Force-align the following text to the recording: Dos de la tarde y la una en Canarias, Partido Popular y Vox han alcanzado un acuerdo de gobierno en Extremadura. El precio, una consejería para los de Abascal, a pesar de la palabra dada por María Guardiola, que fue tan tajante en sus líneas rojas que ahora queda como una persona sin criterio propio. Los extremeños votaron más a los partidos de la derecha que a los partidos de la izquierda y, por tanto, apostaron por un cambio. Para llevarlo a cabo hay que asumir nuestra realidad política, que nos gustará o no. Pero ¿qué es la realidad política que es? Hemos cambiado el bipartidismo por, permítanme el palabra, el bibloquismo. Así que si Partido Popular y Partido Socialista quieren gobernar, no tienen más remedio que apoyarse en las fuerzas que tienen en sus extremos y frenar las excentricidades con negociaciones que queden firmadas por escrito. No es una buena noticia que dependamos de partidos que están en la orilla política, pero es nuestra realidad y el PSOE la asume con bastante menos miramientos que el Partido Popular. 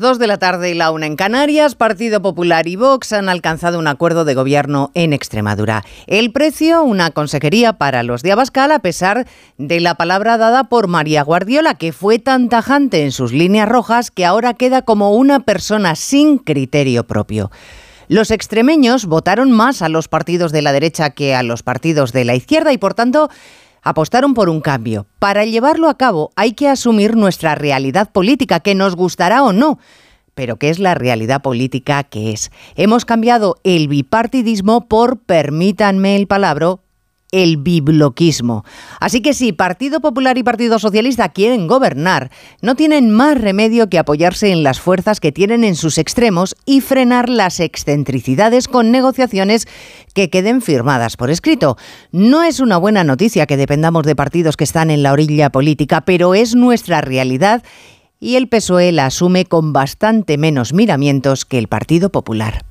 Dos 0.00 0.18
de 0.18 0.26
la 0.26 0.38
tarde 0.38 0.70
y 0.70 0.74
la 0.74 0.90
una 0.90 1.06
en 1.06 1.14
Canarias, 1.14 1.76
Partido 1.76 2.20
Popular 2.20 2.66
y 2.66 2.74
Vox 2.74 3.12
han 3.12 3.28
alcanzado 3.28 3.78
un 3.78 3.86
acuerdo 3.86 4.24
de 4.24 4.34
gobierno 4.34 4.90
en 4.94 5.12
Extremadura. 5.12 5.84
El 6.08 6.32
precio, 6.32 6.82
una 6.82 7.12
consejería 7.12 7.74
para 7.74 8.02
los 8.02 8.22
de 8.22 8.32
Abascal, 8.32 8.72
a 8.72 8.80
pesar 8.80 9.24
de 9.56 9.78
la 9.78 9.94
palabra 9.94 10.36
dada 10.36 10.64
por 10.64 10.88
María 10.88 11.22
Guardiola, 11.22 11.74
que 11.74 11.92
fue 11.92 12.18
tan 12.18 12.48
tajante 12.48 13.04
en 13.04 13.12
sus 13.12 13.32
líneas 13.32 13.68
rojas 13.68 14.10
que 14.10 14.24
ahora 14.24 14.54
queda 14.54 14.82
como 14.82 15.14
una 15.14 15.40
persona 15.40 15.94
sin 15.94 16.38
criterio 16.38 17.06
propio. 17.06 17.52
Los 18.08 18.30
extremeños 18.30 19.06
votaron 19.06 19.52
más 19.52 19.80
a 19.80 19.88
los 19.88 20.08
partidos 20.08 20.50
de 20.50 20.62
la 20.62 20.72
derecha 20.72 21.10
que 21.10 21.34
a 21.34 21.42
los 21.42 21.62
partidos 21.62 22.12
de 22.12 22.24
la 22.24 22.34
izquierda 22.34 22.72
y, 22.72 22.78
por 22.78 22.94
tanto, 22.94 23.30
apostaron 23.84 24.34
por 24.34 24.48
un 24.48 24.60
cambio. 24.60 25.06
Para 25.20 25.44
llevarlo 25.44 25.88
a 25.88 25.96
cabo 25.96 26.32
hay 26.34 26.52
que 26.52 26.68
asumir 26.68 27.14
nuestra 27.14 27.54
realidad 27.54 28.10
política, 28.10 28.60
que 28.60 28.74
nos 28.74 28.96
gustará 28.96 29.44
o 29.44 29.52
no. 29.52 29.78
Pero 30.34 30.56
¿qué 30.56 30.70
es 30.70 30.80
la 30.80 30.94
realidad 30.94 31.42
política 31.42 32.02
que 32.02 32.32
es? 32.32 32.50
Hemos 32.74 33.04
cambiado 33.04 33.56
el 33.62 33.86
bipartidismo 33.86 34.88
por, 34.88 35.18
permítanme 35.18 36.16
el 36.16 36.26
palabra, 36.26 36.78
el 37.34 37.56
bibloquismo. 37.56 38.64
Así 39.00 39.20
que 39.20 39.34
si 39.34 39.52
Partido 39.52 40.00
Popular 40.00 40.38
y 40.38 40.44
Partido 40.44 40.78
Socialista 40.78 41.28
quieren 41.30 41.66
gobernar, 41.66 42.30
no 42.62 42.76
tienen 42.76 43.10
más 43.10 43.40
remedio 43.40 43.88
que 43.88 43.98
apoyarse 43.98 44.52
en 44.52 44.62
las 44.62 44.80
fuerzas 44.80 45.18
que 45.18 45.32
tienen 45.32 45.64
en 45.64 45.74
sus 45.74 45.98
extremos 45.98 46.54
y 46.64 46.80
frenar 46.80 47.28
las 47.28 47.58
excentricidades 47.58 48.68
con 48.68 48.92
negociaciones 48.92 49.66
que 50.14 50.30
queden 50.30 50.62
firmadas 50.62 51.16
por 51.16 51.30
escrito. 51.30 51.76
No 52.12 52.42
es 52.42 52.60
una 52.60 52.78
buena 52.78 53.04
noticia 53.04 53.46
que 53.46 53.56
dependamos 53.56 54.04
de 54.04 54.16
partidos 54.16 54.56
que 54.56 54.64
están 54.64 54.90
en 54.90 55.02
la 55.02 55.12
orilla 55.12 55.50
política, 55.50 56.00
pero 56.02 56.34
es 56.34 56.54
nuestra 56.54 57.00
realidad 57.02 57.62
y 58.20 58.36
el 58.36 58.48
PSOE 58.48 58.92
la 58.92 59.06
asume 59.06 59.44
con 59.44 59.74
bastante 59.74 60.38
menos 60.38 60.72
miramientos 60.72 61.44
que 61.44 61.58
el 61.58 61.68
Partido 61.68 62.10
Popular. 62.10 62.64